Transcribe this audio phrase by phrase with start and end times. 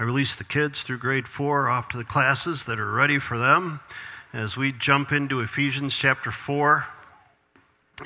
[0.00, 3.36] I release the kids through grade four off to the classes that are ready for
[3.36, 3.80] them
[4.32, 6.86] as we jump into Ephesians chapter 4.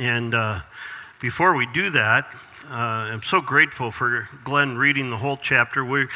[0.01, 0.61] And uh,
[1.21, 2.25] before we do that,
[2.71, 5.85] uh, I'm so grateful for Glenn reading the whole chapter.
[5.85, 6.07] We,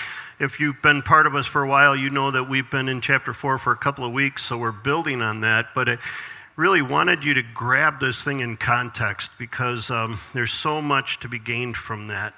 [0.40, 3.02] if you've been part of us for a while, you know that we've been in
[3.02, 5.74] chapter 4 for a couple of weeks, so we're building on that.
[5.74, 5.98] But it
[6.56, 11.28] really wanted you to grab this thing in context because um, there's so much to
[11.28, 12.32] be gained from that.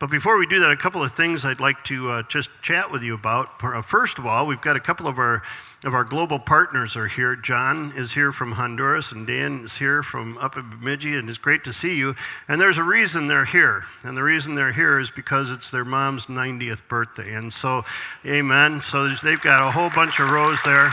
[0.00, 2.90] But before we do that, a couple of things I'd like to uh, just chat
[2.90, 3.48] with you about.
[3.62, 5.42] Uh, first of all, we've got a couple of our
[5.84, 7.36] of our global partners are here.
[7.36, 11.36] John is here from Honduras, and Dan is here from up in Bemidji, and it's
[11.36, 12.16] great to see you.
[12.48, 15.84] And there's a reason they're here, and the reason they're here is because it's their
[15.84, 17.34] mom's 90th birthday.
[17.34, 17.84] And so,
[18.24, 18.80] amen.
[18.82, 20.90] So they've got a whole bunch of rows there.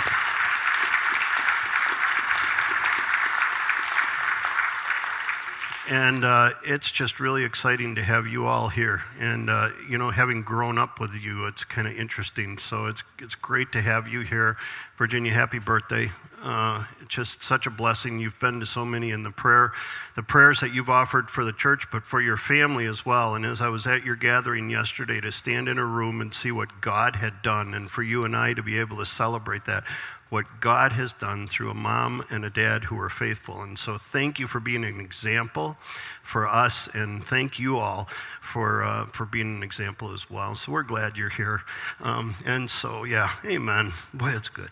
[5.92, 9.04] And uh, it's just really exciting to have you all here.
[9.20, 12.58] And uh, you know, having grown up with you, it's kind of interesting.
[12.60, 14.56] So it's it's great to have you here,
[14.98, 15.34] Virginia.
[15.34, 16.10] Happy birthday!
[16.42, 18.20] Uh, just such a blessing.
[18.20, 19.74] You've been to so many in the prayer,
[20.16, 23.36] the prayers that you've offered for the church, but for your family as well.
[23.36, 26.54] And as I was at your gathering yesterday, to stand in a room and see
[26.54, 29.84] what God had done, and for you and I to be able to celebrate that
[30.32, 33.62] what God has done through a mom and a dad who are faithful.
[33.62, 35.76] And so, thank you for being an example
[36.24, 38.08] for us, and thank you all
[38.42, 40.56] for, uh, for being an example as well.
[40.56, 41.64] So, we're glad you're here.
[42.00, 43.92] Um, and so, yeah, amen.
[44.14, 44.72] Boy, it's good.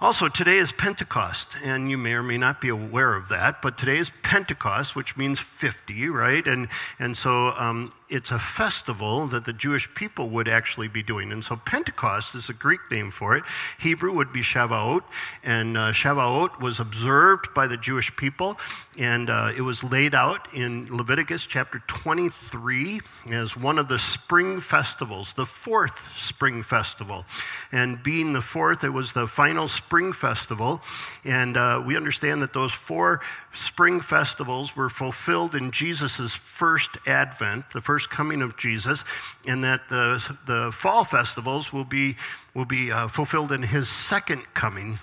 [0.00, 3.76] Also, today is Pentecost, and you may or may not be aware of that, but
[3.76, 6.46] today is Pentecost, which means 50, right?
[6.46, 6.68] And,
[6.98, 11.30] and so um, it's a festival that the Jewish people would actually be doing.
[11.30, 13.44] And so Pentecost is a Greek name for it.
[13.78, 15.02] Hebrew would be Shavuot,
[15.44, 18.58] and uh, Shavuot was observed by the Jewish people,
[18.98, 23.00] and uh, it was laid out in Leviticus chapter 23
[23.30, 27.24] as one of the spring festivals, the fourth spring festival.
[27.70, 30.82] And being the fourth, it was the final spring festival.
[31.24, 33.20] And uh, we understand that those four
[33.52, 39.04] spring festivals were fulfilled in Jesus' first advent, the first coming of Jesus,
[39.46, 42.16] and that the, the fall festivals will be,
[42.54, 44.98] will be uh, fulfilled in his second coming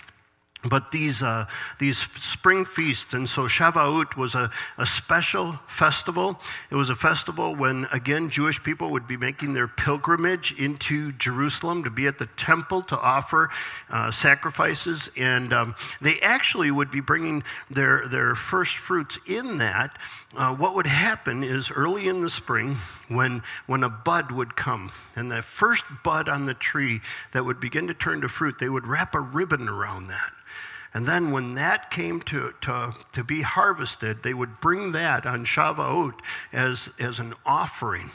[0.70, 1.46] but these, uh,
[1.80, 6.40] these spring feasts, and so Shavuot was a, a special festival.
[6.70, 11.84] It was a festival when, again, Jewish people would be making their pilgrimage into Jerusalem
[11.84, 13.50] to be at the temple to offer
[13.90, 15.10] uh, sacrifices.
[15.18, 19.98] And um, they actually would be bringing their, their first fruits in that.
[20.36, 24.92] Uh, what would happen is early in the spring, when, when a bud would come,
[25.16, 27.02] and the first bud on the tree
[27.32, 30.32] that would begin to turn to fruit, they would wrap a ribbon around that.
[30.98, 35.46] And then when that came to, to, to be harvested, they would bring that on
[35.46, 36.16] Shavuot
[36.52, 38.10] as, as an offering.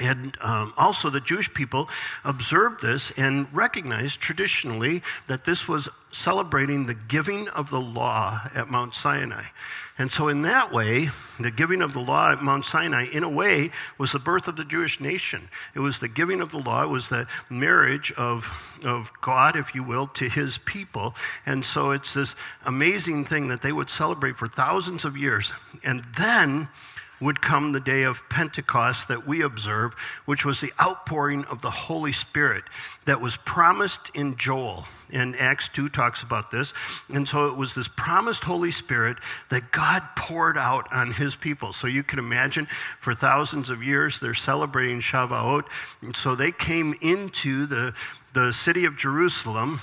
[0.00, 1.88] And um, also, the Jewish people
[2.24, 8.68] observed this and recognized traditionally that this was celebrating the giving of the law at
[8.68, 9.44] Mount Sinai.
[10.00, 13.28] And so, in that way, the giving of the law at Mount Sinai, in a
[13.28, 15.50] way, was the birth of the Jewish nation.
[15.74, 18.50] It was the giving of the law, it was the marriage of,
[18.82, 21.14] of God, if you will, to his people.
[21.44, 22.34] And so, it's this
[22.64, 25.52] amazing thing that they would celebrate for thousands of years.
[25.84, 26.68] And then,
[27.20, 29.94] would come the day of Pentecost that we observe,
[30.24, 32.64] which was the outpouring of the Holy Spirit
[33.04, 34.86] that was promised in Joel.
[35.12, 36.72] And Acts 2 talks about this.
[37.12, 39.18] And so it was this promised Holy Spirit
[39.50, 41.72] that God poured out on his people.
[41.72, 42.68] So you can imagine
[43.00, 45.64] for thousands of years they're celebrating Shavuot.
[46.00, 47.92] And so they came into the,
[48.32, 49.80] the city of Jerusalem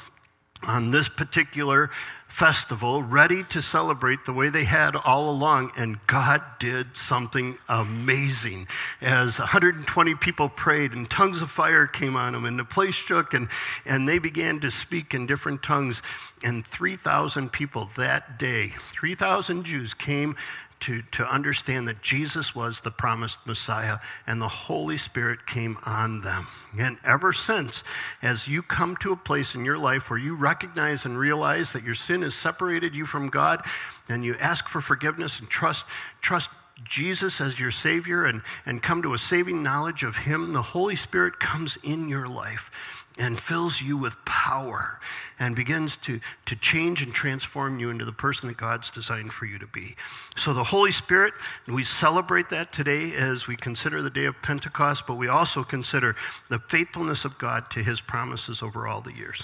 [0.64, 1.90] on this particular
[2.28, 8.68] festival, ready to celebrate the way they had all along, and God did something amazing.
[9.02, 13.34] As 120 people prayed, and tongues of fire came on them, and the place shook,
[13.34, 13.48] and,
[13.86, 16.02] and they began to speak in different tongues.
[16.44, 20.36] And 3,000 people that day, 3,000 Jews came
[20.82, 26.22] to, to understand that Jesus was the promised Messiah and the Holy Spirit came on
[26.22, 26.48] them.
[26.78, 27.84] And ever since,
[28.22, 31.84] as you come to a place in your life where you recognize and realize that
[31.84, 33.66] your sin has separated you from God,
[34.10, 35.86] and you ask for forgiveness and trust,
[36.22, 36.50] trust
[36.84, 40.96] Jesus as your Savior and, and come to a saving knowledge of Him, the Holy
[40.96, 42.70] Spirit comes in your life
[43.18, 45.00] and fills you with power
[45.40, 49.46] and begins to, to change and transform you into the person that God's designed for
[49.46, 49.96] you to be.
[50.36, 51.34] So, the Holy Spirit,
[51.68, 56.16] we celebrate that today as we consider the day of Pentecost, but we also consider
[56.50, 59.44] the faithfulness of God to his promises over all the years.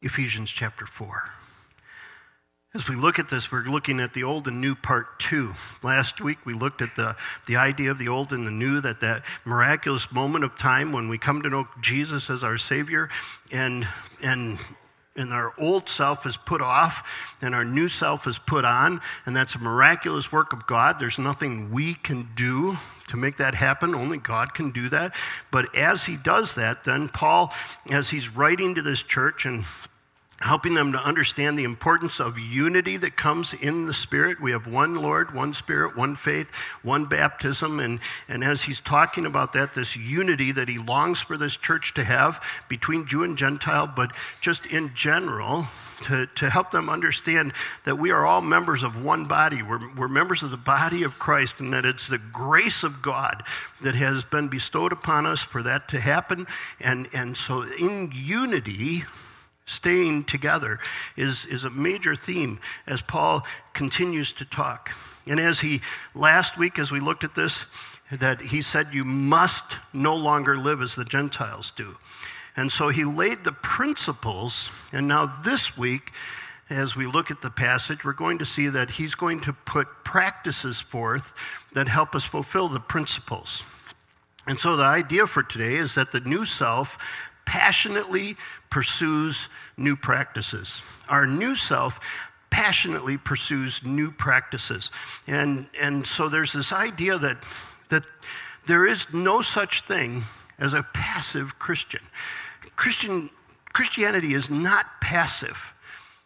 [0.00, 1.41] Ephesians chapter 4.
[2.74, 5.54] As we look at this, we're looking at the old and new part two.
[5.82, 7.16] Last week we looked at the,
[7.46, 11.06] the idea of the old and the new, that that miraculous moment of time when
[11.06, 13.10] we come to know Jesus as our Savior
[13.50, 13.86] and,
[14.22, 14.58] and,
[15.16, 17.06] and our old self is put off
[17.42, 20.98] and our new self is put on, and that's a miraculous work of God.
[20.98, 22.78] There's nothing we can do
[23.08, 23.94] to make that happen.
[23.94, 25.14] Only God can do that.
[25.50, 27.52] But as He does that, then Paul,
[27.90, 29.66] as he's writing to this church and
[30.42, 34.40] helping them to understand the importance of unity that comes in the Spirit.
[34.40, 36.50] We have one Lord, one Spirit, one faith,
[36.82, 37.78] one baptism.
[37.78, 41.94] And, and as he's talking about that, this unity that he longs for this church
[41.94, 45.68] to have between Jew and Gentile, but just in general,
[46.02, 47.52] to, to help them understand
[47.84, 49.62] that we are all members of one body.
[49.62, 53.44] We're, we're members of the body of Christ, and that it's the grace of God
[53.80, 56.48] that has been bestowed upon us for that to happen.
[56.80, 59.04] And, and so, in unity,
[59.64, 60.80] Staying together
[61.16, 64.90] is, is a major theme as Paul continues to talk.
[65.26, 65.80] And as he,
[66.14, 67.64] last week, as we looked at this,
[68.10, 71.96] that he said, You must no longer live as the Gentiles do.
[72.56, 76.12] And so he laid the principles, and now this week,
[76.68, 79.86] as we look at the passage, we're going to see that he's going to put
[80.04, 81.32] practices forth
[81.72, 83.62] that help us fulfill the principles.
[84.46, 86.98] And so the idea for today is that the new self
[87.44, 88.36] passionately
[88.72, 90.80] pursues new practices.
[91.06, 92.00] Our new self
[92.48, 94.90] passionately pursues new practices.
[95.26, 97.36] And, and so there's this idea that,
[97.90, 98.06] that
[98.66, 100.24] there is no such thing
[100.58, 102.00] as a passive Christian.
[102.74, 103.28] Christian
[103.74, 105.74] Christianity is not passive.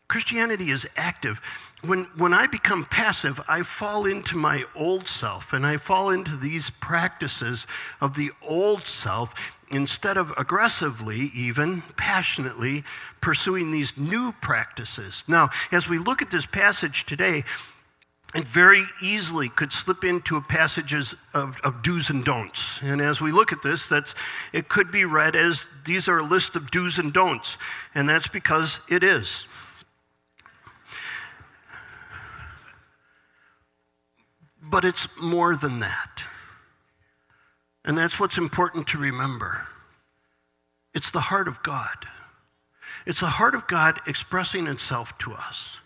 [0.08, 1.40] Christianity is active.
[1.82, 6.36] When, when I become passive, I fall into my old self and I fall into
[6.36, 7.66] these practices
[8.00, 9.34] of the old self
[9.70, 12.84] instead of aggressively, even passionately
[13.20, 15.24] pursuing these new practices.
[15.26, 17.44] Now, as we look at this passage today,
[18.34, 22.80] it very easily could slip into passages of, of do's and don'ts.
[22.82, 24.14] And as we look at this, that's,
[24.52, 27.56] it could be read as these are a list of do's and don'ts.
[27.94, 29.46] And that's because it is.
[34.62, 36.22] But it's more than that.
[37.86, 39.66] And that's what's important to remember.
[40.92, 42.06] It's the heart of God.
[43.06, 45.78] It's the heart of God expressing itself to us.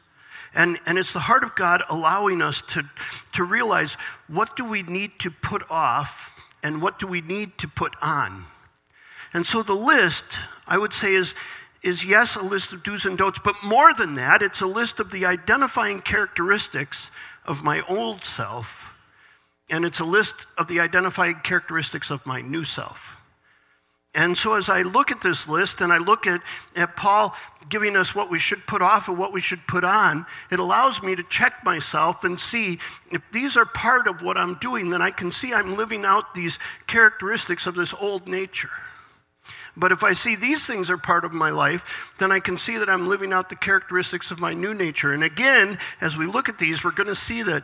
[0.54, 2.88] And, and it's the heart of God allowing us to,
[3.34, 6.32] to realize what do we need to put off
[6.62, 8.46] and what do we need to put on.
[9.32, 11.34] And so the list, I would say, is,
[11.82, 14.98] is yes, a list of do's and don'ts, but more than that, it's a list
[14.98, 17.10] of the identifying characteristics
[17.44, 18.89] of my old self
[19.70, 23.16] and it's a list of the identified characteristics of my new self.
[24.12, 26.42] And so, as I look at this list and I look at,
[26.74, 27.32] at Paul
[27.68, 31.00] giving us what we should put off and what we should put on, it allows
[31.00, 32.80] me to check myself and see
[33.12, 36.34] if these are part of what I'm doing, then I can see I'm living out
[36.34, 36.58] these
[36.88, 38.70] characteristics of this old nature.
[39.76, 42.78] But if I see these things are part of my life, then I can see
[42.78, 45.12] that I'm living out the characteristics of my new nature.
[45.12, 47.62] And again, as we look at these, we're going to see that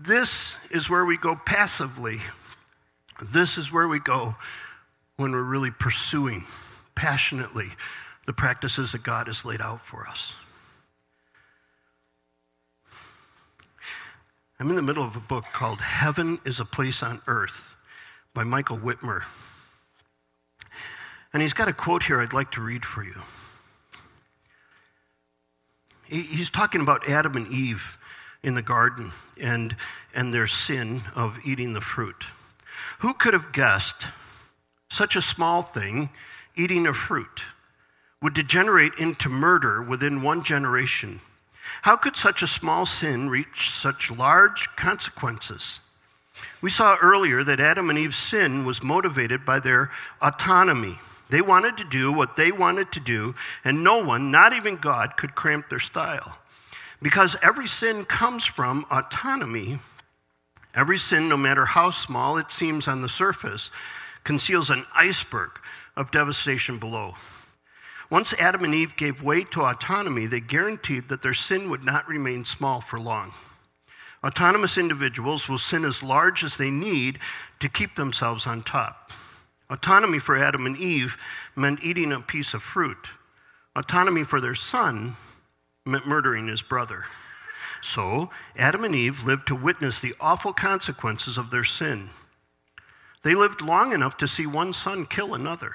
[0.00, 2.20] this is where we go passively.
[3.22, 4.34] This is where we go
[5.16, 6.46] when we're really pursuing
[6.94, 7.68] passionately
[8.26, 10.32] the practices that God has laid out for us.
[14.58, 17.74] I'm in the middle of a book called Heaven is a Place on Earth
[18.34, 19.24] by Michael Wittmer.
[21.32, 23.22] And he's got a quote here I'd like to read for you.
[26.04, 27.96] He's talking about Adam and Eve
[28.42, 29.76] in the garden and,
[30.14, 32.26] and their sin of eating the fruit.
[33.00, 34.06] Who could have guessed
[34.88, 36.10] such a small thing,
[36.56, 37.44] eating a fruit,
[38.22, 41.20] would degenerate into murder within one generation?
[41.82, 45.80] How could such a small sin reach such large consequences?
[46.60, 50.98] We saw earlier that Adam and Eve's sin was motivated by their autonomy.
[51.28, 55.16] They wanted to do what they wanted to do, and no one, not even God,
[55.16, 56.39] could cramp their style.
[57.02, 59.78] Because every sin comes from autonomy.
[60.74, 63.70] Every sin, no matter how small it seems on the surface,
[64.24, 65.50] conceals an iceberg
[65.96, 67.14] of devastation below.
[68.10, 72.08] Once Adam and Eve gave way to autonomy, they guaranteed that their sin would not
[72.08, 73.32] remain small for long.
[74.22, 77.18] Autonomous individuals will sin as large as they need
[77.60, 79.12] to keep themselves on top.
[79.70, 81.16] Autonomy for Adam and Eve
[81.56, 83.10] meant eating a piece of fruit.
[83.76, 85.16] Autonomy for their son
[85.84, 87.04] murdering his brother.
[87.82, 92.10] So, Adam and Eve lived to witness the awful consequences of their sin.
[93.22, 95.74] They lived long enough to see one son kill another.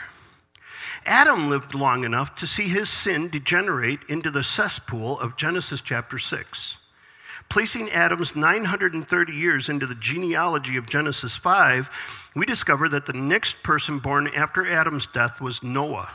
[1.05, 6.17] Adam lived long enough to see his sin degenerate into the cesspool of Genesis chapter
[6.17, 6.77] 6.
[7.49, 11.89] Placing Adam's 930 years into the genealogy of Genesis 5,
[12.35, 16.11] we discover that the next person born after Adam's death was Noah.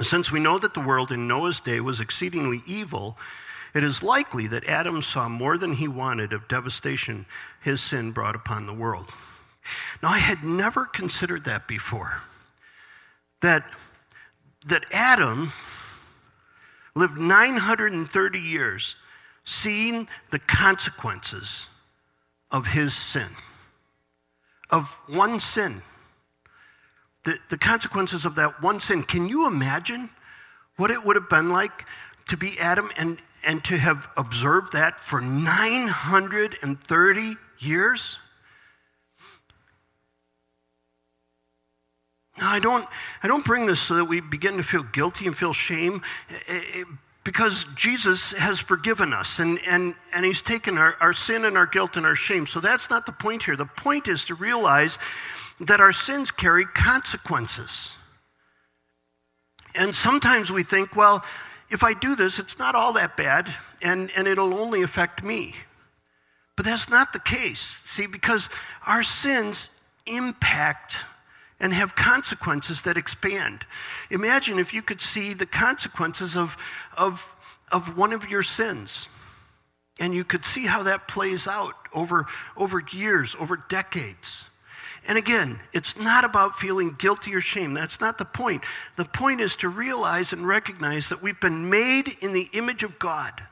[0.00, 3.16] Since we know that the world in Noah's day was exceedingly evil,
[3.74, 7.26] it is likely that Adam saw more than he wanted of devastation
[7.60, 9.10] his sin brought upon the world.
[10.02, 12.22] Now, I had never considered that before.
[13.40, 13.64] That,
[14.66, 15.52] that Adam
[16.94, 18.96] lived 930 years
[19.44, 21.66] seeing the consequences
[22.50, 23.30] of his sin,
[24.70, 25.82] of one sin.
[27.24, 29.02] The, the consequences of that one sin.
[29.02, 30.10] Can you imagine
[30.76, 31.84] what it would have been like
[32.28, 38.16] to be Adam and, and to have observed that for 930 years?
[42.38, 42.86] Now, I don't,
[43.22, 46.02] I don't bring this so that we begin to feel guilty and feel shame,
[47.24, 51.66] because Jesus has forgiven us and, and, and He's taken our, our sin and our
[51.66, 52.46] guilt and our shame.
[52.46, 53.56] So that's not the point here.
[53.56, 54.98] The point is to realize
[55.60, 57.96] that our sins carry consequences.
[59.74, 61.24] And sometimes we think, well,
[61.70, 63.52] if I do this, it's not all that bad
[63.82, 65.54] and, and it'll only affect me.
[66.56, 67.80] But that's not the case.
[67.84, 68.48] See, because
[68.86, 69.70] our sins
[70.06, 70.98] impact
[71.64, 73.64] and have consequences that expand.
[74.10, 76.58] Imagine if you could see the consequences of,
[76.94, 77.34] of,
[77.72, 79.08] of one of your sins.
[79.98, 84.44] And you could see how that plays out over, over years, over decades.
[85.08, 87.72] And again, it's not about feeling guilty or shame.
[87.72, 88.62] That's not the point.
[88.96, 92.98] The point is to realize and recognize that we've been made in the image of
[92.98, 93.42] God.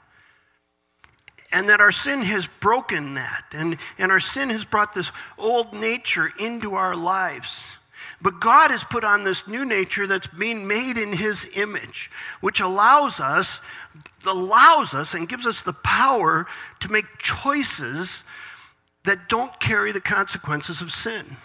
[1.50, 3.44] And that our sin has broken that.
[3.52, 7.76] And, and our sin has brought this old nature into our lives.
[8.22, 12.10] But God has put on this new nature that's being made in his image,
[12.40, 13.60] which allows us,
[14.24, 16.46] allows us and gives us the power
[16.80, 18.22] to make choices
[19.04, 21.36] that don't carry the consequences of sin.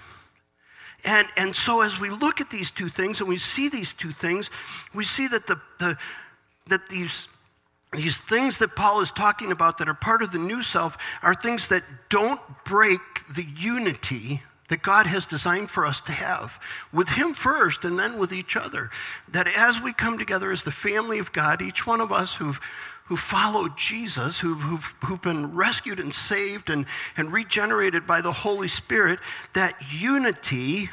[1.04, 4.12] And, and so as we look at these two things and we see these two
[4.12, 4.52] things,
[4.94, 5.98] we see that the, the
[6.68, 7.28] that these
[7.94, 11.34] these things that Paul is talking about that are part of the new self are
[11.34, 13.00] things that don't break
[13.34, 16.60] the unity that God has designed for us to have
[16.92, 18.90] with Him first and then with each other.
[19.30, 22.60] That as we come together as the family of God, each one of us who've
[23.08, 28.34] who followed Jesus, who've, who've, who've been rescued and saved and, and regenerated by the
[28.34, 29.20] Holy Spirit,
[29.54, 30.90] that unity,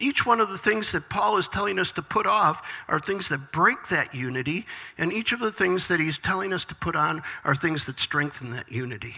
[0.00, 3.28] each one of the things that Paul is telling us to put off are things
[3.28, 6.96] that break that unity, and each of the things that he's telling us to put
[6.96, 9.14] on are things that strengthen that unity.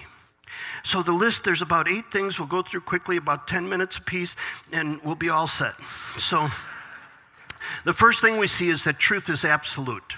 [0.83, 2.39] So the list, there's about eight things.
[2.39, 4.37] We'll go through quickly, about 10 minutes apiece,
[4.73, 5.75] and we'll be all set.
[6.19, 6.49] So
[7.85, 10.17] the first thing we see is that truth is absolute.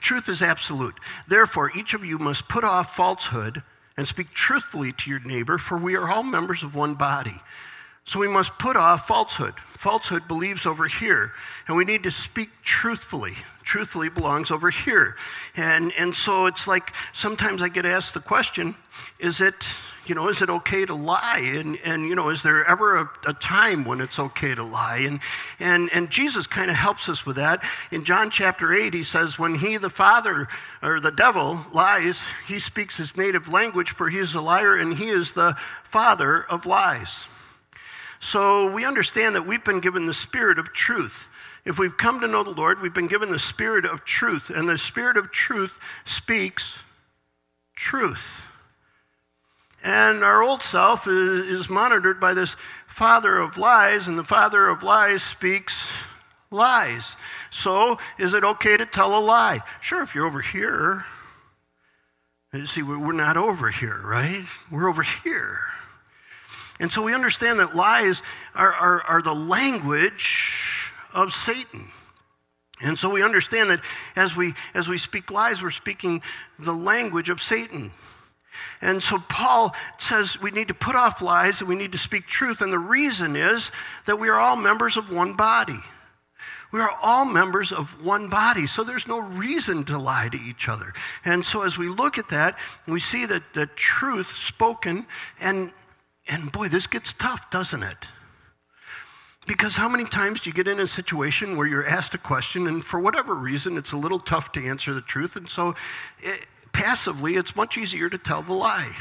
[0.00, 0.94] Truth is absolute.
[1.26, 3.62] Therefore, each of you must put off falsehood
[3.96, 7.40] and speak truthfully to your neighbor, for we are all members of one body.
[8.06, 9.54] So we must put off falsehood.
[9.78, 11.32] Falsehood believes over here,
[11.66, 13.34] and we need to speak truthfully.
[13.64, 15.16] Truthfully belongs over here.
[15.56, 18.76] And, and so it's like sometimes I get asked the question
[19.18, 19.66] is it,
[20.06, 21.52] you know, is it okay to lie?
[21.56, 24.98] And, and you know, is there ever a, a time when it's okay to lie?
[24.98, 25.18] And,
[25.58, 27.64] and, and Jesus kind of helps us with that.
[27.90, 30.46] In John chapter 8, he says, When he, the Father,
[30.80, 34.96] or the devil, lies, he speaks his native language, for he is a liar and
[34.96, 37.26] he is the father of lies.
[38.26, 41.28] So we understand that we've been given the spirit of truth.
[41.64, 44.68] If we've come to know the Lord, we've been given the spirit of truth, and
[44.68, 45.70] the spirit of truth
[46.04, 46.76] speaks
[47.76, 48.42] truth.
[49.84, 52.56] And our old self is, is monitored by this
[52.88, 55.86] father of lies, and the father of lies speaks
[56.50, 57.14] lies.
[57.52, 59.60] So, is it okay to tell a lie?
[59.80, 61.04] Sure, if you're over here.
[62.52, 64.46] You see, we're not over here, right?
[64.68, 65.60] We're over here.
[66.78, 68.22] And so we understand that lies
[68.54, 71.90] are, are, are the language of Satan.
[72.80, 73.80] And so we understand that
[74.14, 76.20] as we, as we speak lies, we're speaking
[76.58, 77.92] the language of Satan.
[78.82, 82.26] And so Paul says we need to put off lies and we need to speak
[82.26, 82.60] truth.
[82.60, 83.70] And the reason is
[84.04, 85.80] that we are all members of one body.
[86.72, 90.68] We are all members of one body, so there's no reason to lie to each
[90.68, 90.92] other.
[91.24, 95.06] And so as we look at that, we see that the truth spoken
[95.40, 95.72] and
[96.28, 98.08] and boy, this gets tough, doesn't it?
[99.46, 102.66] Because how many times do you get in a situation where you're asked a question,
[102.66, 105.76] and for whatever reason, it's a little tough to answer the truth, and so
[106.20, 108.96] it, passively, it's much easier to tell the lie.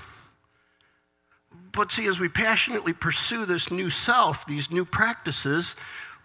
[1.71, 5.75] But see, as we passionately pursue this new self, these new practices,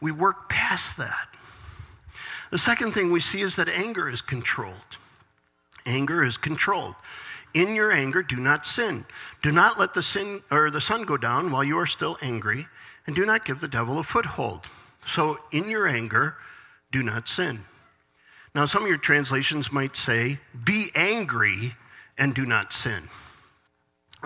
[0.01, 1.29] we work past that.
[2.51, 4.99] The second thing we see is that anger is controlled.
[5.87, 6.95] Anger is controlled.
[7.55, 9.05] In your anger, do not sin.
[9.43, 12.67] Do not let the sin or the sun go down while you are still angry,
[13.07, 14.67] and do not give the devil a foothold.
[15.07, 16.37] So, in your anger,
[16.93, 17.65] do not sin.
[18.55, 21.75] Now, some of your translations might say, be angry
[22.19, 23.09] and do not sin.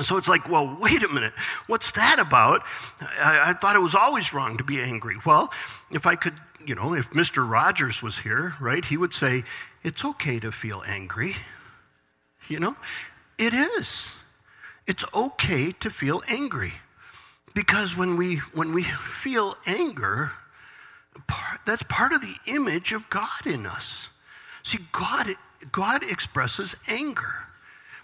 [0.00, 1.32] So it's like, well, wait a minute.
[1.66, 2.62] What's that about?
[3.00, 5.16] I, I, thought it was always wrong to be angry.
[5.24, 5.52] Well,
[5.92, 6.34] if I could,
[6.66, 7.48] you know, if Mr.
[7.48, 9.44] Rogers was here, right, he would say,
[9.84, 11.36] it's okay to feel angry.
[12.48, 12.76] You know,
[13.38, 14.14] it is.
[14.86, 16.74] It's okay to feel angry.
[17.54, 20.32] Because when we, when we feel anger,
[21.64, 24.08] that's part of the image of God in us.
[24.62, 25.36] See, God,
[25.70, 27.46] God expresses anger.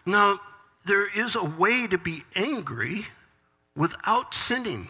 [0.07, 0.41] Now,
[0.85, 3.07] there is a way to be angry
[3.77, 4.89] without sinning.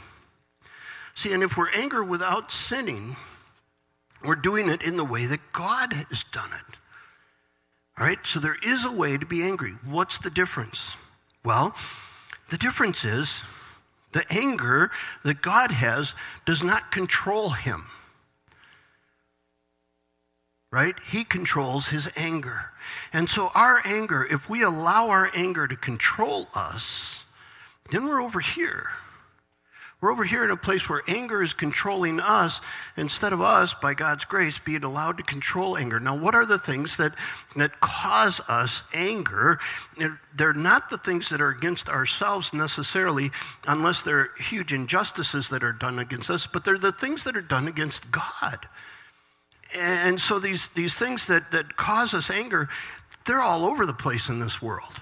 [1.15, 3.17] See, and if we're angry without sinning,
[4.23, 6.77] we're doing it in the way that God has done it.
[8.00, 9.75] All right, so there is a way to be angry.
[9.85, 10.97] What's the difference?
[11.45, 11.75] Well,
[12.49, 13.42] the difference is
[14.12, 14.90] the anger
[15.23, 16.14] that God has
[16.47, 17.87] does not control him
[20.71, 20.95] right?
[21.11, 22.71] He controls his anger.
[23.12, 27.25] And so, our anger, if we allow our anger to control us,
[27.90, 28.90] then we're over here.
[30.00, 32.62] We're over here in a place where anger is controlling us
[32.97, 36.00] instead of us, by God's grace, being allowed to control anger.
[36.00, 37.14] Now, what are the things that,
[37.57, 39.59] that cause us anger?
[40.35, 43.30] They're not the things that are against ourselves necessarily,
[43.66, 47.42] unless they're huge injustices that are done against us, but they're the things that are
[47.42, 48.66] done against God.
[49.76, 52.71] And so these, these things that, that cause us anger,
[53.26, 54.95] they're all over the place in this world.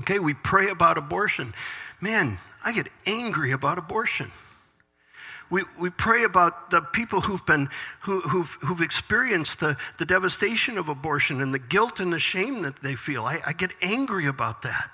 [0.00, 1.54] Okay, we pray about abortion.
[2.00, 4.32] Man, I get angry about abortion.
[5.50, 7.68] We, we pray about the people who've been
[8.00, 12.62] who, who've, who've experienced the, the devastation of abortion and the guilt and the shame
[12.62, 13.24] that they feel.
[13.24, 14.90] I, I get angry about that.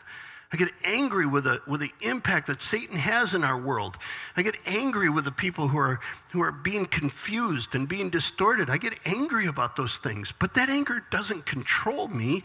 [0.53, 3.97] I get angry with the, with the impact that Satan has in our world.
[4.37, 5.99] I get angry with the people who are,
[6.33, 8.69] who are being confused and being distorted.
[8.69, 10.31] I get angry about those things.
[10.39, 12.45] But that anger doesn't control me.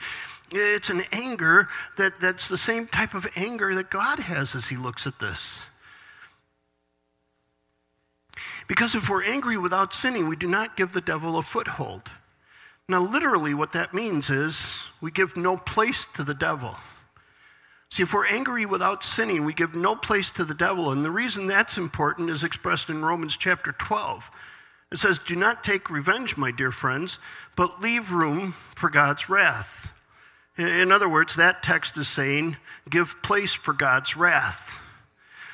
[0.51, 1.67] It's an anger
[1.97, 5.65] that, that's the same type of anger that God has as he looks at this.
[8.69, 12.11] Because if we're angry without sinning, we do not give the devil a foothold.
[12.87, 14.65] Now, literally, what that means is
[15.01, 16.77] we give no place to the devil.
[17.89, 20.91] See, if we're angry without sinning, we give no place to the devil.
[20.91, 24.29] And the reason that's important is expressed in Romans chapter 12.
[24.91, 27.19] It says, Do not take revenge, my dear friends,
[27.55, 29.91] but leave room for God's wrath.
[30.57, 32.57] In other words, that text is saying,
[32.89, 34.79] Give place for God's wrath.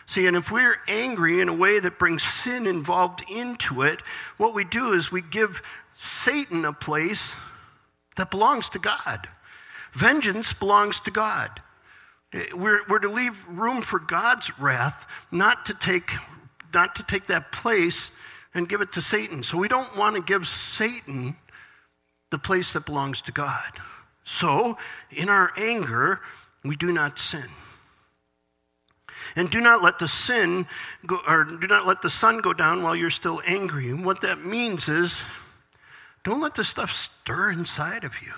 [0.06, 4.02] See, and if we're angry in a way that brings sin involved into it,
[4.38, 5.62] what we do is we give
[5.96, 7.36] Satan a place
[8.18, 9.30] that belongs to God.
[9.94, 11.62] Vengeance belongs to God.
[12.54, 16.12] We're, we're to leave room for God's wrath, not to take,
[16.74, 18.12] not to take that place
[18.54, 19.44] and give it to Satan.
[19.44, 21.36] So we don't want to give Satan
[22.32, 23.80] the place that belongs to God.
[24.24, 24.78] So,
[25.12, 26.22] in our anger,
[26.64, 27.46] we do not sin.
[29.36, 30.68] And do not let the sin
[31.06, 33.90] go, or do not let the sun go down while you're still angry.
[33.90, 35.22] And what that means is
[36.24, 38.34] don't let the stuff stir inside of you.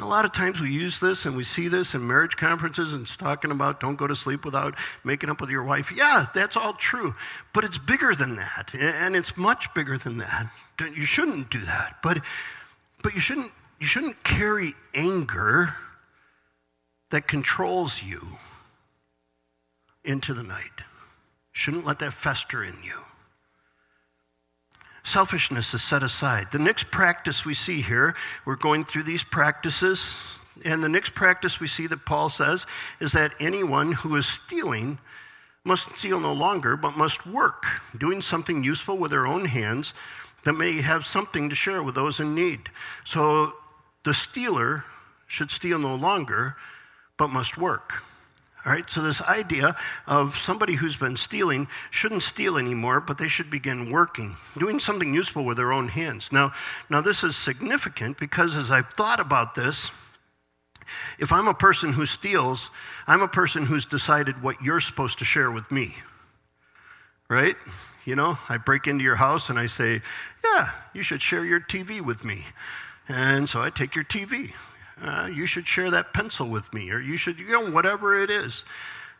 [0.00, 3.02] A lot of times we use this and we see this in marriage conferences and
[3.02, 5.92] it's talking about don't go to sleep without making up with your wife.
[5.94, 7.14] Yeah, that's all true.
[7.52, 8.74] But it's bigger than that.
[8.74, 10.50] And it's much bigger than that.
[10.80, 11.98] You shouldn't do that.
[12.02, 12.22] But,
[13.02, 15.74] but you, shouldn't, you shouldn't carry anger
[17.10, 18.38] that controls you
[20.02, 20.80] into the night.
[21.52, 23.00] Shouldn't let that fester in you.
[25.10, 26.52] Selfishness is set aside.
[26.52, 30.14] The next practice we see here, we're going through these practices,
[30.64, 32.64] and the next practice we see that Paul says
[33.00, 35.00] is that anyone who is stealing
[35.64, 37.64] must steal no longer, but must work,
[37.98, 39.94] doing something useful with their own hands
[40.44, 42.70] that may have something to share with those in need.
[43.04, 43.54] So
[44.04, 44.84] the stealer
[45.26, 46.54] should steal no longer,
[47.16, 48.04] but must work.
[48.64, 49.74] All right, so this idea
[50.06, 55.14] of somebody who's been stealing shouldn't steal anymore, but they should begin working, doing something
[55.14, 56.30] useful with their own hands.
[56.30, 56.52] Now,
[56.90, 59.90] now this is significant because as I've thought about this,
[61.18, 62.70] if I'm a person who steals,
[63.06, 65.94] I'm a person who's decided what you're supposed to share with me.
[67.30, 67.56] Right?
[68.04, 70.02] You know, I break into your house and I say,
[70.44, 72.44] Yeah, you should share your TV with me.
[73.08, 74.52] And so I take your TV
[75.02, 78.30] uh, you should share that pencil with me, or you should, you know, whatever it
[78.30, 78.64] is.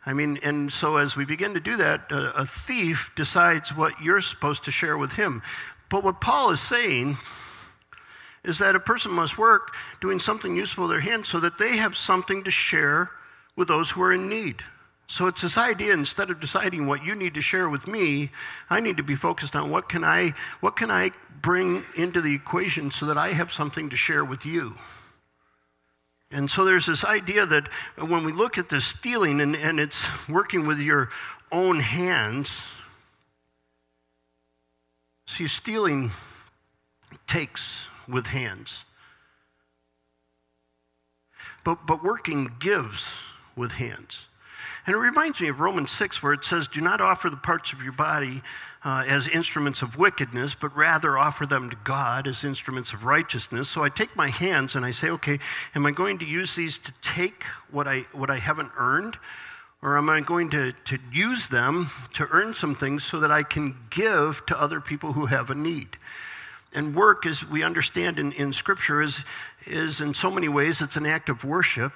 [0.05, 4.01] I mean, and so as we begin to do that, uh, a thief decides what
[4.01, 5.43] you're supposed to share with him.
[5.89, 7.17] But what Paul is saying
[8.43, 11.77] is that a person must work doing something useful with their hands so that they
[11.77, 13.11] have something to share
[13.55, 14.63] with those who are in need.
[15.05, 18.31] So it's this idea instead of deciding what you need to share with me,
[18.69, 22.33] I need to be focused on what can I what can I bring into the
[22.33, 24.75] equation so that I have something to share with you.
[26.31, 27.67] And so there's this idea that
[27.97, 31.09] when we look at this stealing and, and it's working with your
[31.51, 32.63] own hands,
[35.27, 36.11] see, stealing
[37.27, 38.85] takes with hands.
[41.63, 43.13] But, but working gives
[43.55, 44.27] with hands.
[44.85, 47.71] And it reminds me of Romans 6, where it says, Do not offer the parts
[47.71, 48.41] of your body
[48.83, 53.69] uh, as instruments of wickedness, but rather offer them to God as instruments of righteousness.
[53.69, 55.39] So I take my hands and I say, Okay,
[55.75, 59.17] am I going to use these to take what I, what I haven't earned?
[59.83, 63.41] Or am I going to, to use them to earn some things so that I
[63.41, 65.97] can give to other people who have a need?
[66.73, 69.23] And work, as we understand in, in Scripture, is,
[69.65, 71.93] is in so many ways it's an act of worship.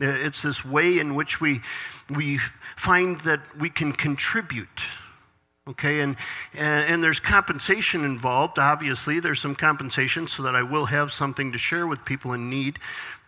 [0.00, 1.60] Uh, it's this way in which we,
[2.08, 2.38] we
[2.76, 4.82] find that we can contribute.
[5.68, 6.16] Okay, and,
[6.54, 9.20] and there's compensation involved, obviously.
[9.20, 12.78] There's some compensation so that I will have something to share with people in need.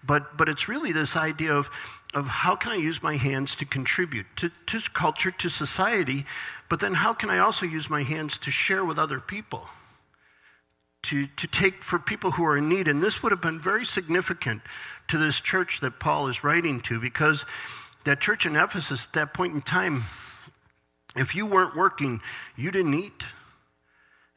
[0.05, 1.71] But, but it's really this idea of,
[2.15, 6.27] of how can I use my hands to contribute to, to culture, to society,
[6.69, 9.69] but then how can I also use my hands to share with other people?
[11.07, 12.87] To, to take for people who are in need.
[12.87, 14.63] And this would have been very significant
[15.09, 17.45] to this church that Paul is writing to because
[18.05, 20.05] that church in Ephesus at that point in time,
[21.17, 22.21] if you weren't working,
[22.57, 23.25] you didn't eat.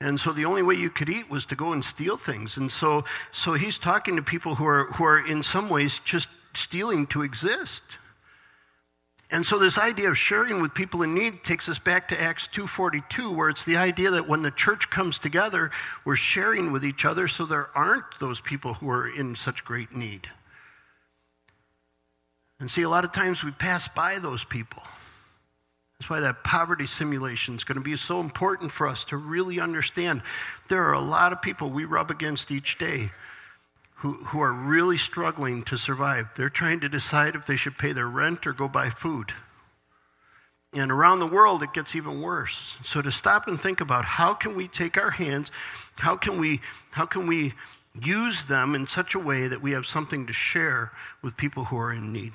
[0.01, 2.57] And so the only way you could eat was to go and steal things.
[2.57, 6.27] And so, so he's talking to people who are, who are in some ways just
[6.53, 7.83] stealing to exist.
[9.35, 12.47] And so this idea of sharing with people in need takes us back to Acts
[12.47, 15.71] 2:42 where it's the idea that when the church comes together,
[16.05, 19.91] we're sharing with each other so there aren't those people who are in such great
[19.91, 20.31] need.
[22.61, 24.83] And see a lot of times we pass by those people.
[25.99, 29.59] That's why that poverty simulation is going to be so important for us to really
[29.59, 30.21] understand.
[30.69, 33.11] There are a lot of people we rub against each day
[34.05, 36.27] who, who are really struggling to survive.
[36.37, 39.33] They're trying to decide if they should pay their rent or go buy food.
[40.73, 42.77] And around the world, it gets even worse.
[42.83, 45.49] So to stop and think about how can we take our hands,
[45.97, 47.55] how can we, how can we
[47.99, 50.91] use them in such a way that we have something to share
[51.23, 52.33] with people who are in need.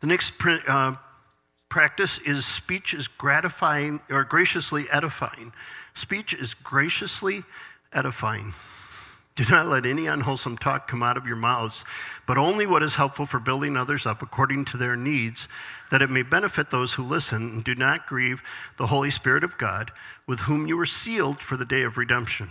[0.00, 0.32] The next
[0.66, 0.94] uh,
[1.68, 5.52] practice is speech is gratifying or graciously edifying.
[5.92, 7.42] Speech is graciously
[7.92, 8.54] edifying.
[9.36, 11.84] Do not let any unwholesome talk come out of your mouths,
[12.24, 15.48] but only what is helpful for building others up according to their needs,
[15.90, 18.42] that it may benefit those who listen, and do not grieve
[18.76, 19.90] the Holy Spirit of God,
[20.26, 22.50] with whom you were sealed for the day of redemption.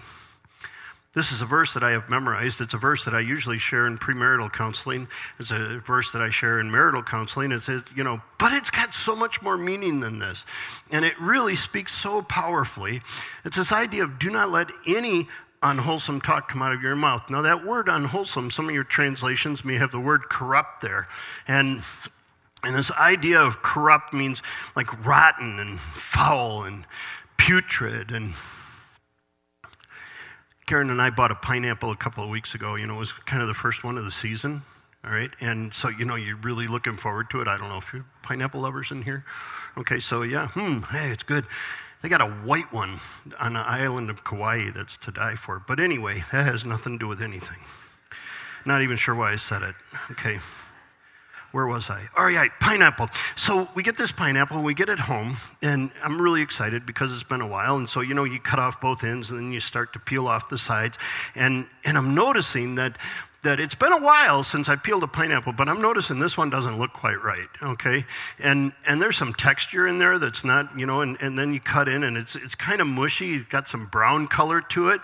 [1.13, 2.59] This is a verse that I have memorized.
[2.59, 5.07] It's a verse that I usually share in premarital counseling.
[5.39, 7.51] It's a verse that I share in marital counseling.
[7.51, 10.43] It says, you know, but it's got so much more meaning than this.
[10.89, 13.03] And it really speaks so powerfully.
[13.45, 15.27] It's this idea of do not let any
[15.63, 17.29] unwholesome talk come out of your mouth.
[17.29, 21.07] Now, that word unwholesome, some of your translations may have the word corrupt there.
[21.47, 21.83] And
[22.63, 24.41] and this idea of corrupt means
[24.75, 26.85] like rotten and foul and
[27.35, 28.33] putrid and
[30.65, 32.75] Karen and I bought a pineapple a couple of weeks ago.
[32.75, 34.63] You know, it was kind of the first one of the season.
[35.03, 35.31] All right.
[35.41, 37.47] And so, you know, you're really looking forward to it.
[37.49, 39.25] I don't know if you're pineapple lovers in here.
[39.77, 39.99] Okay.
[39.99, 41.45] So, yeah, hmm, hey, it's good.
[42.03, 42.99] They got a white one
[43.39, 45.63] on the island of Kauai that's to die for.
[45.65, 47.57] But anyway, that has nothing to do with anything.
[48.65, 49.73] Not even sure why I said it.
[50.11, 50.39] Okay
[51.53, 52.09] where was I?
[52.17, 53.09] All right, pineapple.
[53.35, 57.21] So we get this pineapple, we get it home, and I'm really excited because it's
[57.21, 57.77] been a while.
[57.77, 60.27] And so, you know, you cut off both ends and then you start to peel
[60.27, 60.97] off the sides.
[61.35, 62.97] And, and I'm noticing that
[63.43, 66.49] that it's been a while since I peeled a pineapple, but I'm noticing this one
[66.49, 68.05] doesn't look quite right, okay?
[68.39, 71.59] And and there's some texture in there that's not, you know, and, and then you
[71.59, 75.01] cut in and it's it's kind of mushy, it's got some brown color to it.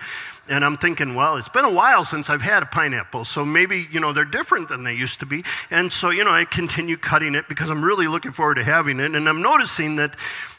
[0.48, 3.88] And I'm thinking, well, it's been a while since I've had a pineapple, so maybe,
[3.92, 5.44] you know, they're different than they used to be.
[5.70, 9.00] And so, you know, I continue cutting it because I'm really looking forward to having
[9.00, 9.16] it.
[9.16, 10.16] And I'm noticing that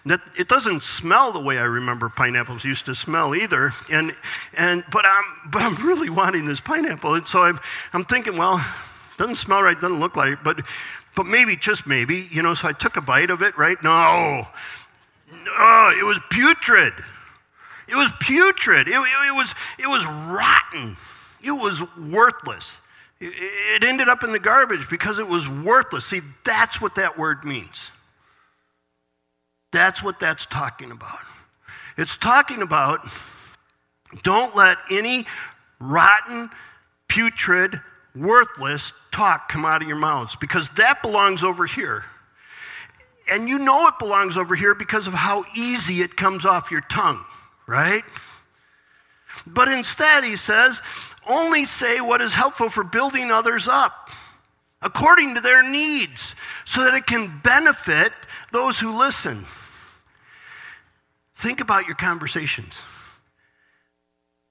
[0.06, 3.74] that it doesn't smell the way I remember pineapples used to smell either.
[3.90, 4.14] And,
[4.54, 7.14] and, but, I'm, but I'm really wanting this pineapple.
[7.14, 7.60] And so I'm,
[7.92, 8.64] I'm thinking, well,
[9.18, 10.62] doesn't smell right, doesn't look like it, but,
[11.14, 13.82] but maybe, just maybe, you know, so I took a bite of it, right?
[13.82, 14.46] No,
[15.30, 16.94] no, it was putrid.
[17.86, 18.88] It was putrid.
[18.88, 20.96] It, it, it was, it was rotten.
[21.42, 22.80] It was worthless.
[23.20, 23.32] It,
[23.74, 26.06] it ended up in the garbage because it was worthless.
[26.06, 27.90] See, that's what that word means.
[29.72, 31.20] That's what that's talking about.
[31.96, 33.06] It's talking about
[34.22, 35.26] don't let any
[35.78, 36.50] rotten,
[37.08, 37.80] putrid,
[38.14, 42.04] worthless talk come out of your mouths because that belongs over here.
[43.30, 46.80] And you know it belongs over here because of how easy it comes off your
[46.80, 47.24] tongue,
[47.66, 48.02] right?
[49.46, 50.82] But instead, he says,
[51.28, 54.10] only say what is helpful for building others up
[54.82, 58.12] according to their needs so that it can benefit
[58.50, 59.46] those who listen.
[61.40, 62.82] Think about your conversations.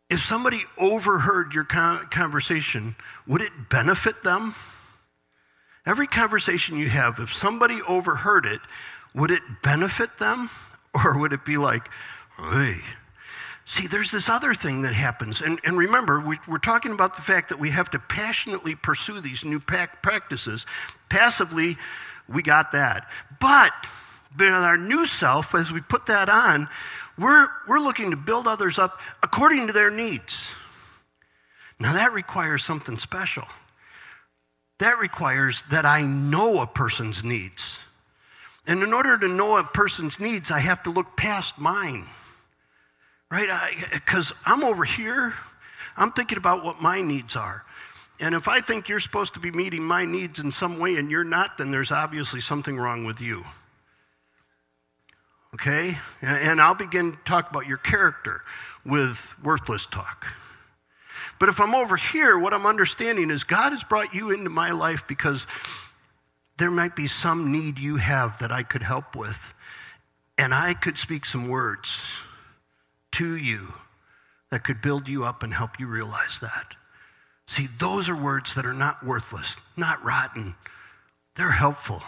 [0.09, 2.95] If somebody overheard your conversation,
[3.27, 4.55] would it benefit them?
[5.85, 8.59] Every conversation you have, if somebody overheard it,
[9.13, 10.49] would it benefit them?
[10.91, 11.87] Or would it be like,
[12.39, 12.77] hey,
[13.69, 15.41] See, there's this other thing that happens.
[15.41, 19.21] And, and remember, we, are talking about the fact that we have to passionately pursue
[19.21, 20.65] these new practices.
[21.07, 21.77] Passively,
[22.27, 23.07] we got that.
[23.39, 23.71] But
[24.37, 26.67] in our new self, as we put that on,
[27.17, 30.47] we're, we're looking to build others up according to their needs.
[31.79, 33.45] Now, that requires something special.
[34.79, 37.79] That requires that I know a person's needs.
[38.67, 42.05] And in order to know a person's needs, I have to look past mine
[43.31, 43.47] right?
[43.91, 45.33] Because I'm over here,
[45.95, 47.63] I'm thinking about what my needs are.
[48.19, 51.09] And if I think you're supposed to be meeting my needs in some way and
[51.09, 53.45] you're not, then there's obviously something wrong with you.
[55.53, 55.97] Okay?
[56.21, 58.41] And, and I'll begin to talk about your character
[58.85, 60.27] with worthless talk.
[61.39, 64.71] But if I'm over here, what I'm understanding is God has brought you into my
[64.71, 65.47] life because
[66.57, 69.53] there might be some need you have that I could help with.
[70.37, 72.01] And I could speak some words
[73.13, 73.73] to you
[74.51, 76.75] that could build you up and help you realize that.
[77.47, 80.55] See, those are words that are not worthless, not rotten,
[81.35, 82.03] they're helpful.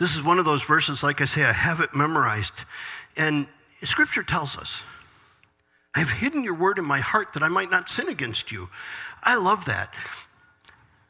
[0.00, 2.64] This is one of those verses, like I say, I have it memorized.
[3.18, 3.46] And
[3.82, 4.82] scripture tells us,
[5.94, 8.70] I've hidden your word in my heart that I might not sin against you.
[9.22, 9.92] I love that.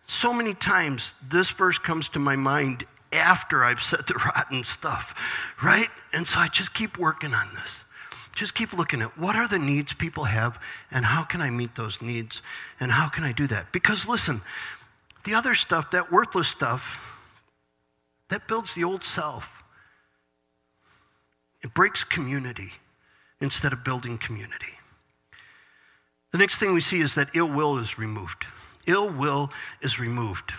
[0.08, 5.14] So many times this verse comes to my mind after I've said the rotten stuff,
[5.62, 5.88] right?
[6.12, 7.84] And so I just keep working on this.
[8.34, 10.58] Just keep looking at what are the needs people have
[10.90, 12.42] and how can I meet those needs
[12.80, 13.70] and how can I do that?
[13.70, 14.42] Because listen,
[15.22, 16.98] the other stuff, that worthless stuff,
[18.30, 19.62] that builds the old self.
[21.62, 22.72] It breaks community
[23.40, 24.74] instead of building community.
[26.32, 28.46] The next thing we see is that ill will is removed.
[28.86, 29.50] Ill will
[29.82, 30.54] is removed.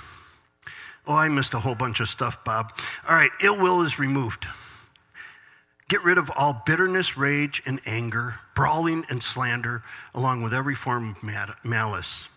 [1.08, 2.74] Oh, I missed a whole bunch of stuff, Bob.
[3.08, 4.48] All right, ill will is removed.
[5.90, 11.10] Get rid of all bitterness, rage, and anger, brawling and slander, along with every form
[11.10, 12.28] of malice.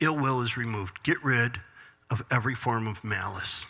[0.00, 1.02] Ill will is removed.
[1.02, 1.60] Get rid
[2.10, 3.64] of every form of malice.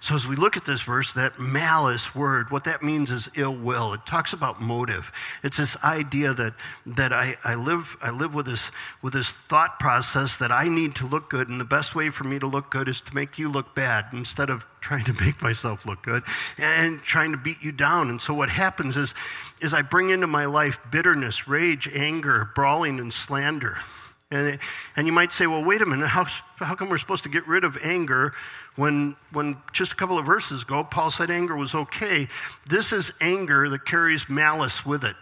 [0.00, 3.54] So, as we look at this verse, that malice word, what that means is ill
[3.54, 3.94] will.
[3.94, 5.10] It talks about motive.
[5.42, 6.54] It's this idea that,
[6.86, 8.70] that I, I, live, I live with this,
[9.02, 12.24] with this thought process that I need to look good, and the best way for
[12.24, 15.40] me to look good is to make you look bad instead of trying to make
[15.40, 16.22] myself look good
[16.58, 18.10] and trying to beat you down.
[18.10, 19.14] And so, what happens is,
[19.60, 23.78] is I bring into my life bitterness, rage, anger, brawling, and slander.
[24.30, 24.58] And,
[24.96, 26.24] and you might say, well, wait a minute, how,
[26.56, 28.32] how come we're supposed to get rid of anger
[28.76, 32.28] when, when just a couple of verses ago, Paul said anger was okay?
[32.68, 35.16] This is anger that carries malice with it.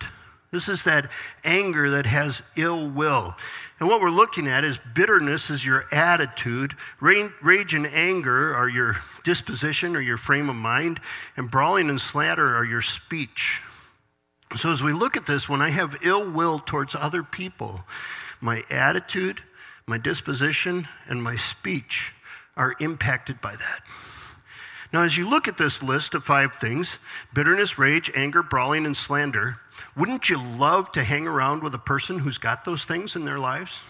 [0.51, 1.11] This is that
[1.45, 3.35] anger that has ill will.
[3.81, 8.99] And what we're looking at is bitterness is your attitude, rage and anger are your
[9.25, 11.01] disposition or your frame of mind,
[11.37, 13.62] and brawling and slander are your speech.
[14.57, 17.85] So as we look at this, when I have ill will towards other people,
[18.41, 19.43] my attitude,
[19.87, 22.12] my disposition, and my speech
[22.57, 23.83] are impacted by that.
[24.93, 26.99] Now, as you look at this list of five things
[27.33, 29.59] bitterness, rage, anger, brawling, and slander
[29.97, 33.38] wouldn't you love to hang around with a person who's got those things in their
[33.38, 33.81] lives?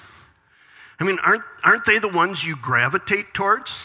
[0.98, 3.78] I mean, aren't, aren't they the ones you gravitate towards?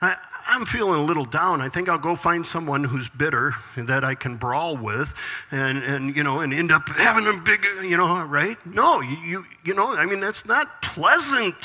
[0.00, 0.16] I,
[0.48, 1.60] am feeling a little down.
[1.60, 5.14] I think I'll go find someone who's bitter that I can brawl with
[5.50, 8.58] and, and you know, and end up having a big, you know, right?
[8.66, 11.56] No, you, you, you know, I mean, that's not pleasant.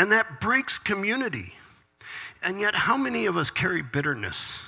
[0.00, 1.52] And that breaks community.
[2.42, 4.58] And yet, how many of us carry bitterness?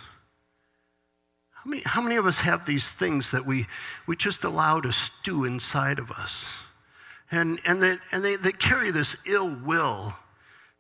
[1.53, 3.67] How many, how many of us have these things that we,
[4.07, 6.61] we just allow to stew inside of us?
[7.31, 10.13] And, and, they, and they, they carry this ill will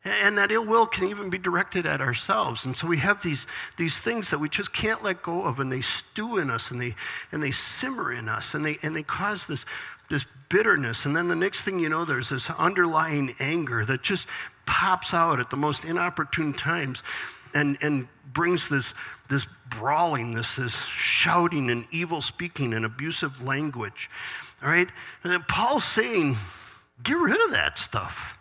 [0.05, 2.67] and that ill will can even be directed at ourselves.
[2.67, 3.47] And so we have these,
[3.79, 6.81] these things that we just can't let go of, and they stew in us and
[6.81, 6.95] they,
[7.31, 9.65] and they simmer in us and they, and they cause this,
[10.13, 11.07] this bitterness.
[11.07, 14.29] And then the next thing you know, there's this underlying anger that just
[14.67, 17.03] pops out at the most inopportune times.
[17.55, 18.95] and, and brings this,
[19.29, 24.11] this brawling, this, this shouting and evil speaking and abusive language.
[24.63, 24.89] All right?
[25.25, 26.37] And Paul's saying,
[27.03, 28.39] get rid of that stuff.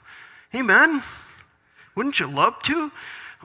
[0.55, 1.03] Amen?
[1.95, 2.91] Wouldn't you love to?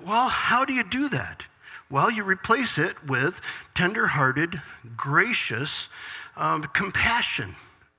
[0.05, 1.45] Well, how do you do that?
[1.91, 3.41] Well, you replace it with
[3.75, 4.61] tender hearted,
[4.97, 5.89] gracious
[6.37, 7.57] um, compassion.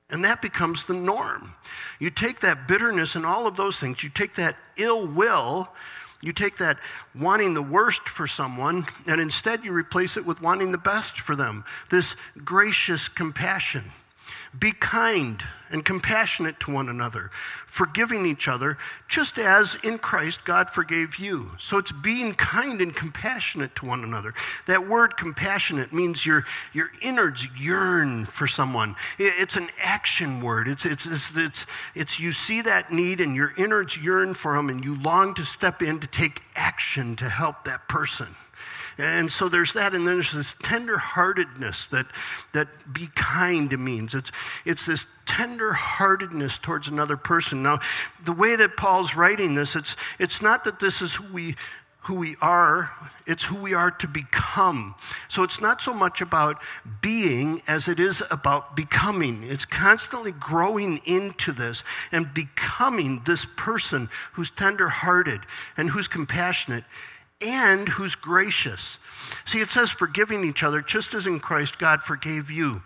[0.09, 1.55] And that becomes the norm.
[1.99, 5.69] You take that bitterness and all of those things, you take that ill will,
[6.21, 6.77] you take that
[7.13, 11.35] wanting the worst for someone, and instead you replace it with wanting the best for
[11.35, 11.65] them.
[11.89, 13.91] This gracious compassion.
[14.57, 17.29] Be kind and compassionate to one another,
[17.65, 21.51] forgiving each other, just as in Christ God forgave you.
[21.59, 24.33] So it's being kind and compassionate to one another.
[24.65, 28.95] That word compassionate means your, your innards yearn for someone.
[29.19, 30.67] It's an action word.
[30.67, 34.69] It's, it's, it's, it's, it's you see that need and your innards yearn for them
[34.69, 38.35] and you long to step in to take action to help that person.
[38.97, 42.07] And so there's that, and then there's this tenderheartedness that,
[42.53, 44.15] that be kind means.
[44.15, 44.31] It's,
[44.65, 47.61] it's this tenderheartedness towards another person.
[47.61, 47.79] Now,
[48.23, 51.55] the way that Paul's writing this, it's, it's not that this is who we,
[52.07, 52.89] who we are,
[53.27, 54.95] it's who we are to become.
[55.27, 56.59] So it's not so much about
[57.01, 59.43] being as it is about becoming.
[59.43, 65.41] It's constantly growing into this and becoming this person who's tenderhearted
[65.75, 66.85] and who's compassionate
[67.41, 68.97] and who's gracious.
[69.45, 72.81] See, it says forgiving each other, just as in Christ God forgave you.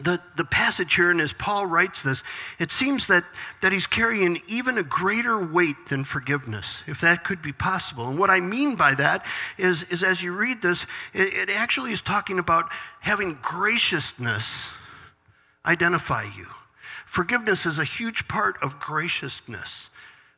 [0.00, 2.22] The, the passage here, and as Paul writes this,
[2.60, 3.24] it seems that,
[3.62, 8.08] that he's carrying even a greater weight than forgiveness, if that could be possible.
[8.08, 11.90] And what I mean by that is, is as you read this, it, it actually
[11.90, 12.70] is talking about
[13.00, 14.70] having graciousness
[15.66, 16.46] identify you.
[17.04, 19.90] Forgiveness is a huge part of graciousness.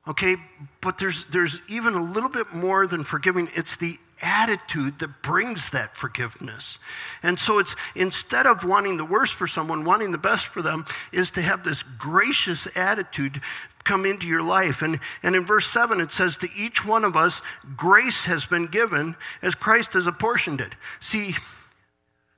[0.09, 0.37] Okay,
[0.81, 3.51] but there's, there's even a little bit more than forgiving.
[3.55, 6.79] It's the attitude that brings that forgiveness.
[7.23, 10.87] And so it's instead of wanting the worst for someone, wanting the best for them
[11.13, 13.41] is to have this gracious attitude
[13.85, 14.83] come into your life.
[14.83, 17.41] And, and in verse 7, it says, To each one of us,
[17.77, 20.75] grace has been given as Christ has apportioned it.
[21.01, 21.37] See,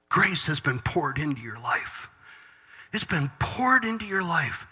[0.09, 2.09] grace has been poured into your life.
[2.93, 4.67] It's been poured into your life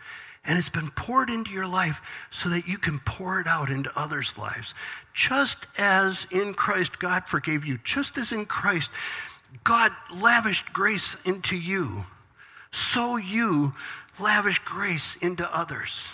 [0.45, 2.01] and it's been poured into your life
[2.31, 4.75] so that you can pour it out into others' lives.
[5.13, 8.91] Just as in Christ God forgave you, just as in Christ
[9.65, 12.07] God lavished grace into you,
[12.71, 13.75] so you
[14.19, 16.07] lavish grace into others.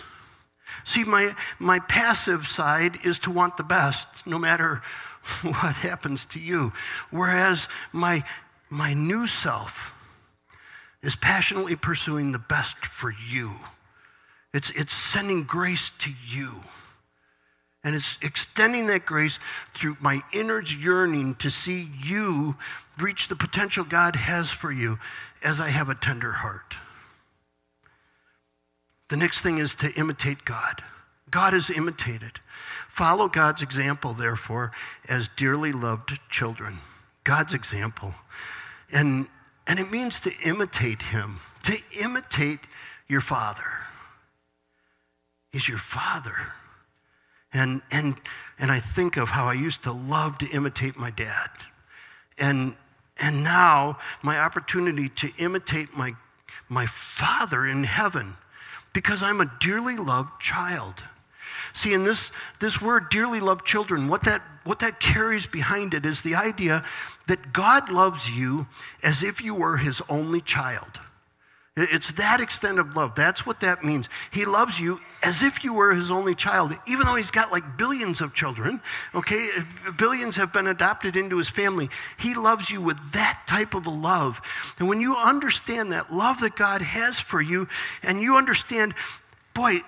[0.84, 4.82] See, my, my passive side is to want the best, no matter
[5.42, 6.72] what happens to you.
[7.10, 8.24] Whereas my,
[8.70, 9.92] my new self
[11.02, 13.54] is passionately pursuing the best for you.
[14.52, 16.62] It's, it's sending grace to you.
[17.84, 19.38] And it's extending that grace
[19.74, 22.56] through my innards yearning to see you
[22.98, 24.98] reach the potential God has for you
[25.42, 26.74] as I have a tender heart.
[29.08, 30.82] The next thing is to imitate God.
[31.30, 32.40] God is imitated.
[32.88, 34.72] Follow God's example, therefore,
[35.08, 36.78] as dearly loved children.
[37.22, 38.14] God's example.
[38.92, 39.28] And,
[39.66, 42.60] and it means to imitate Him, to imitate
[43.08, 43.85] your Father.
[45.56, 46.36] He's your father.
[47.50, 48.16] And, and,
[48.58, 51.48] and I think of how I used to love to imitate my dad.
[52.36, 52.76] And,
[53.18, 56.12] and now my opportunity to imitate my,
[56.68, 58.36] my father in heaven
[58.92, 61.04] because I'm a dearly loved child.
[61.72, 66.04] See, in this, this word, dearly loved children, what that, what that carries behind it
[66.04, 66.84] is the idea
[67.28, 68.66] that God loves you
[69.02, 71.00] as if you were his only child.
[71.76, 73.14] It's that extent of love.
[73.14, 74.08] That's what that means.
[74.30, 77.76] He loves you as if you were his only child, even though he's got like
[77.76, 78.80] billions of children,
[79.14, 79.50] okay?
[79.98, 81.90] Billions have been adopted into his family.
[82.18, 84.40] He loves you with that type of a love.
[84.78, 87.68] And when you understand that love that God has for you,
[88.02, 88.94] and you understand,
[89.52, 89.80] boy,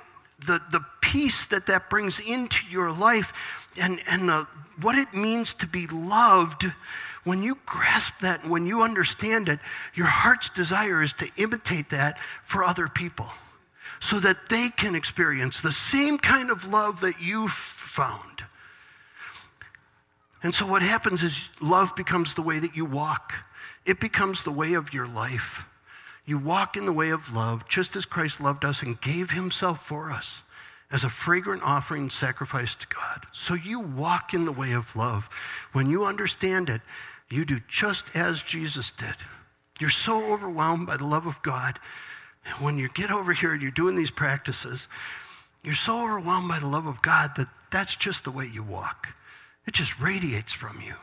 [0.45, 3.33] the, the peace that that brings into your life
[3.79, 4.47] and, and the,
[4.81, 6.71] what it means to be loved
[7.29, 9.61] when you grasp that when you understand it,
[9.95, 13.27] your heart's desire is to imitate that for other people
[14.01, 18.45] so that they can experience the same kind of love that you've found.
[20.43, 23.35] And so what happens is love becomes the way that you walk,
[23.85, 25.65] it becomes the way of your life.
[26.25, 29.87] You walk in the way of love, just as Christ loved us and gave himself
[29.87, 30.43] for us
[30.91, 33.27] as a fragrant offering sacrifice to God.
[33.33, 35.29] So you walk in the way of love.
[35.73, 36.81] When you understand it,
[37.31, 39.15] you do just as Jesus did.
[39.81, 41.79] You're so overwhelmed by the love of God.
[42.45, 44.89] And when you get over here and you're doing these practices,
[45.63, 49.15] you're so overwhelmed by the love of God that that's just the way you walk.
[49.67, 50.95] It just radiates from you.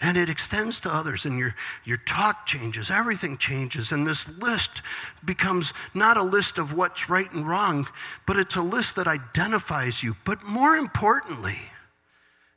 [0.00, 1.54] And it extends to others, and your,
[1.84, 3.92] your talk changes, everything changes.
[3.92, 4.82] And this list
[5.24, 7.88] becomes not a list of what's right and wrong,
[8.26, 10.16] but it's a list that identifies you.
[10.24, 11.58] But more importantly,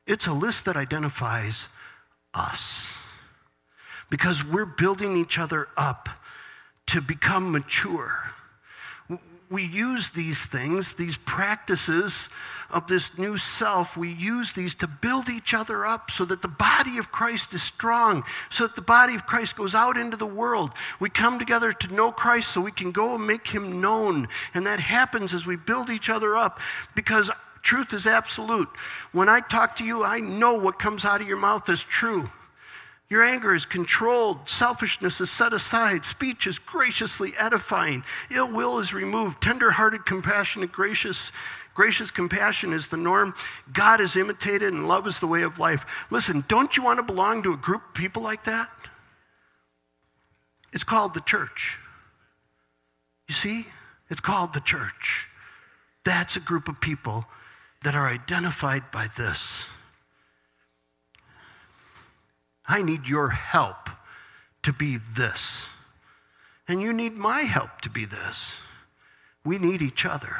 [0.05, 1.69] it's a list that identifies
[2.38, 2.97] us.
[4.09, 6.07] Because we're building each other up
[6.88, 8.31] to become mature
[9.49, 12.29] we use these things, these practices
[12.69, 16.49] of this new self, we use these to build each other up so that the
[16.49, 20.25] body of Christ is strong, so that the body of Christ goes out into the
[20.25, 20.71] world.
[20.99, 24.27] We come together to know Christ so we can go and make him known.
[24.53, 26.59] And that happens as we build each other up
[26.93, 27.31] because
[27.61, 28.69] truth is absolute.
[29.11, 32.29] When I talk to you, I know what comes out of your mouth is true.
[33.09, 34.49] Your anger is controlled.
[34.49, 36.05] Selfishness is set aside.
[36.05, 38.03] Speech is graciously edifying.
[38.29, 39.41] Ill will is removed.
[39.41, 41.31] Tender hearted, compassionate, gracious,
[41.73, 43.33] gracious compassion is the norm.
[43.71, 45.85] God is imitated, and love is the way of life.
[46.11, 48.69] Listen, don't you want to belong to a group of people like that?
[50.73, 51.79] It's called the church.
[53.29, 53.67] You see?
[54.09, 55.27] It's called the church.
[56.03, 57.25] That's a group of people
[57.88, 59.65] that are identified by this.
[62.67, 63.89] I need your help
[64.63, 65.67] to be this.
[66.67, 68.55] And you need my help to be this.
[69.45, 70.35] We need each other.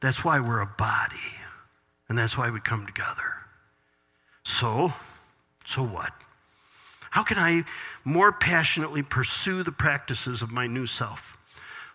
[0.00, 1.36] That's why we're a body.
[2.08, 3.34] And that's why we come together.
[4.42, 4.94] So,
[5.66, 6.14] so what?
[7.10, 7.64] How can I
[8.04, 11.36] more passionately pursue the practices of my new self?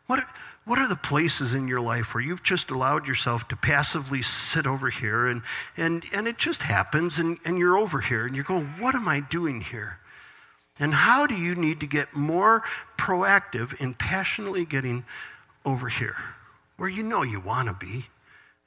[0.05, 0.23] What,
[0.65, 4.65] what are the places in your life where you've just allowed yourself to passively sit
[4.65, 5.41] over here and,
[5.75, 9.07] and, and it just happens and, and you're over here and you're going, What am
[9.07, 9.99] I doing here?
[10.79, 12.63] And how do you need to get more
[12.97, 15.05] proactive in passionately getting
[15.65, 16.15] over here
[16.77, 18.07] where you know you want to be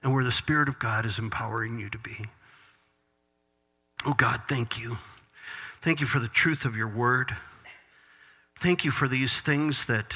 [0.02, 2.26] and where the Spirit of God is empowering you to be?
[4.04, 4.98] Oh God, thank you.
[5.80, 7.34] Thank you for the truth of your word.
[8.60, 10.14] Thank you for these things that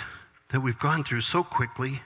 [0.53, 2.03] that we've gone through so quickly.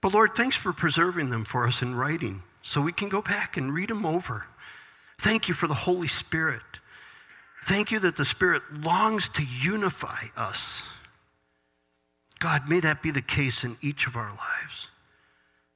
[0.00, 3.56] But Lord, thanks for preserving them for us in writing so we can go back
[3.56, 4.46] and read them over.
[5.20, 6.62] Thank you for the Holy Spirit.
[7.64, 10.84] Thank you that the Spirit longs to unify us.
[12.38, 14.88] God, may that be the case in each of our lives.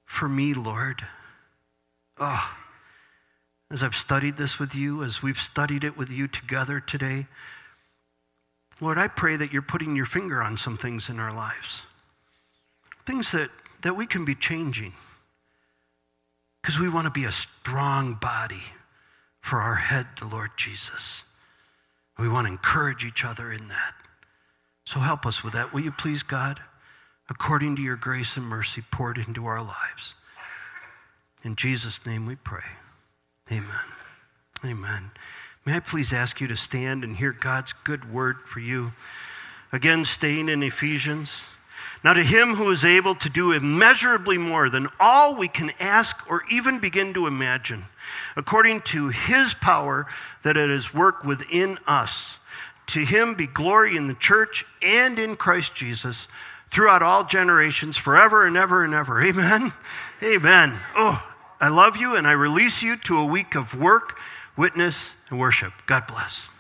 [0.05, 1.05] For me, Lord,
[2.19, 2.55] oh,
[3.71, 7.27] as I've studied this with you, as we've studied it with you together today,
[8.81, 11.83] Lord, I pray that you're putting your finger on some things in our lives,
[13.07, 13.51] things that,
[13.83, 14.95] that we can be changing.
[16.61, 18.63] Because we want to be a strong body
[19.41, 21.25] for our head, the Lord Jesus.
[22.19, 23.95] We want to encourage each other in that.
[24.85, 26.61] So help us with that, will you please, God?
[27.29, 30.15] According to your grace and mercy poured into our lives.
[31.45, 32.65] In Jesus' name we pray.
[33.51, 33.67] Amen.
[34.65, 35.11] Amen.
[35.65, 38.93] May I please ask you to stand and hear God's good word for you?
[39.71, 41.47] Again, staying in Ephesians.
[42.03, 46.17] Now, to him who is able to do immeasurably more than all we can ask
[46.29, 47.85] or even begin to imagine,
[48.35, 50.09] according to his power
[50.43, 52.39] that it is work within us,
[52.89, 56.27] to him be glory in the church and in Christ Jesus
[56.73, 59.23] throughout all generations, forever and ever and ever.
[59.23, 59.73] Amen.
[60.25, 60.81] Amen.
[60.97, 61.25] Oh,
[61.61, 64.19] I love you and I release you to a week of work
[64.57, 65.73] witness, and worship.
[65.87, 66.51] God bless.